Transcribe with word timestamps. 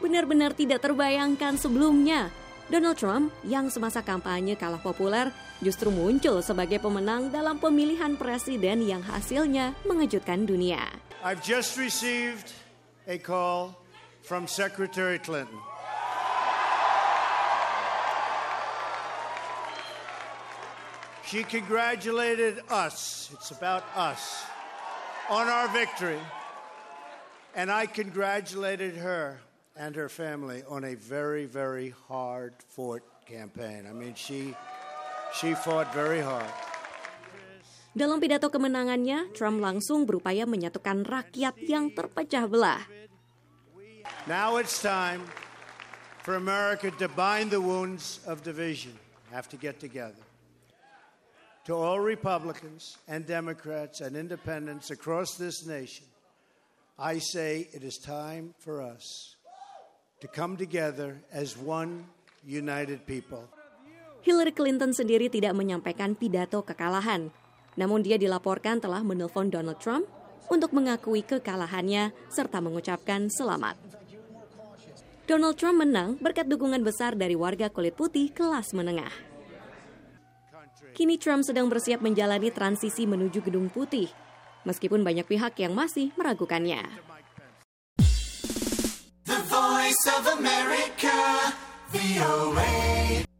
benar-benar 0.00 0.56
tidak 0.56 0.82
terbayangkan 0.82 1.60
sebelumnya. 1.60 2.32
Donald 2.70 2.96
Trump 2.96 3.34
yang 3.42 3.66
semasa 3.66 3.98
kampanye 3.98 4.54
kalah 4.54 4.78
populer 4.78 5.34
justru 5.58 5.90
muncul 5.90 6.38
sebagai 6.38 6.78
pemenang 6.78 7.28
dalam 7.28 7.58
pemilihan 7.58 8.14
presiden 8.14 8.86
yang 8.86 9.02
hasilnya 9.02 9.74
mengejutkan 9.84 10.46
dunia. 10.46 10.86
I've 11.20 11.42
just 11.44 11.76
received 11.76 12.54
a 13.10 13.18
call 13.18 13.74
from 14.22 14.46
Secretary 14.46 15.18
Clinton. 15.18 15.58
She 21.26 21.42
congratulated 21.46 22.62
us, 22.70 23.30
it's 23.34 23.50
about 23.50 23.82
us, 23.94 24.42
on 25.30 25.46
our 25.46 25.66
victory. 25.70 26.18
And 27.54 27.70
I 27.70 27.86
congratulated 27.86 28.94
her 28.98 29.38
and 29.76 29.94
her 29.94 30.08
family 30.08 30.62
on 30.68 30.84
a 30.84 30.94
very, 30.94 31.46
very 31.46 31.94
hard 32.08 32.54
fought 32.68 33.02
campaign. 33.26 33.86
I 33.88 33.92
mean, 33.92 34.14
she, 34.14 34.54
she 35.34 35.54
fought 35.54 35.92
very 35.94 36.20
hard. 36.20 36.50
Dalam 37.90 38.22
pidato 38.22 38.46
kemenangannya, 38.54 39.34
Trump 39.34 39.58
langsung 39.58 40.06
berupaya 40.06 40.46
menyatukan 40.46 41.02
rakyat 41.02 41.58
yang 41.66 41.90
terpecah 41.90 42.46
belah. 42.46 42.82
Now 44.30 44.62
it's 44.62 44.78
time 44.78 45.26
for 46.22 46.38
America 46.38 46.94
to 47.02 47.10
bind 47.10 47.50
the 47.50 47.58
wounds 47.58 48.22
of 48.30 48.46
division. 48.46 48.94
Have 49.34 49.50
to 49.50 49.58
get 49.58 49.82
together. 49.82 50.22
To 51.66 51.74
all 51.74 51.98
Republicans 51.98 52.98
and 53.10 53.26
Democrats 53.26 54.00
and 54.00 54.14
independents 54.14 54.90
across 54.90 55.34
this 55.34 55.66
nation, 55.66 56.06
I 56.98 57.18
say 57.18 57.68
it 57.74 57.82
is 57.82 57.98
time 57.98 58.54
for 58.58 58.82
us 58.82 59.34
to 60.20 60.28
come 60.28 60.54
together 60.54 61.16
as 61.32 61.56
one 61.56 62.04
united 62.44 63.02
people. 63.08 63.48
Hillary 64.20 64.52
Clinton 64.52 64.92
sendiri 64.92 65.32
tidak 65.32 65.56
menyampaikan 65.56 66.12
pidato 66.12 66.60
kekalahan, 66.60 67.32
namun 67.80 68.04
dia 68.04 68.20
dilaporkan 68.20 68.76
telah 68.76 69.00
menelpon 69.00 69.48
Donald 69.48 69.80
Trump 69.80 70.04
untuk 70.52 70.76
mengakui 70.76 71.24
kekalahannya 71.24 72.12
serta 72.28 72.60
mengucapkan 72.60 73.32
selamat. 73.32 73.80
Donald 75.24 75.56
Trump 75.56 75.80
menang 75.80 76.20
berkat 76.20 76.50
dukungan 76.50 76.82
besar 76.84 77.16
dari 77.16 77.38
warga 77.38 77.72
kulit 77.72 77.96
putih 77.96 78.28
kelas 78.34 78.76
menengah. 78.76 79.14
Kini 80.90 81.16
Trump 81.16 81.46
sedang 81.46 81.70
bersiap 81.70 82.02
menjalani 82.02 82.50
transisi 82.50 83.06
menuju 83.06 83.40
Gedung 83.46 83.70
Putih, 83.70 84.10
meskipun 84.66 85.06
banyak 85.06 85.24
pihak 85.24 85.54
yang 85.62 85.72
masih 85.72 86.10
meragukannya. 86.18 86.82
The 89.50 89.56
Voice 89.56 90.06
of 90.16 90.38
America, 90.38 91.54
VOA. 91.88 92.29